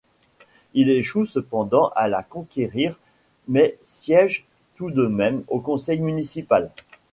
Il 0.73 0.89
échoue 0.89 1.25
cependant 1.25 1.89
à 1.95 2.07
la 2.07 2.23
conquérir 2.23 2.97
mais 3.47 3.77
siège 3.83 4.47
tout 4.73 4.89
de 4.89 5.05
même 5.05 5.43
au 5.47 5.59
conseil 5.61 5.99
municipal. 6.01 6.71